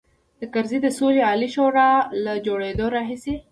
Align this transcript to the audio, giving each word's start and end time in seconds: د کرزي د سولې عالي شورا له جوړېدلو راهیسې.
د 0.39 0.41
کرزي 0.53 0.77
د 0.83 0.87
سولې 0.97 1.21
عالي 1.29 1.49
شورا 1.55 1.91
له 2.23 2.33
جوړېدلو 2.45 2.87
راهیسې. 2.95 3.35